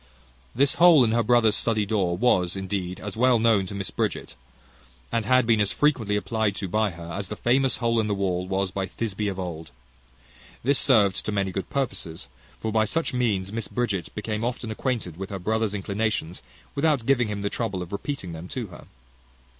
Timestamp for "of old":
9.29-9.69